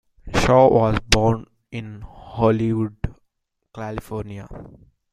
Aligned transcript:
Shaw 0.33 0.67
was 0.73 0.99
born 1.11 1.45
in 1.71 2.01
Hollywood, 2.01 3.13
California. 3.71 4.47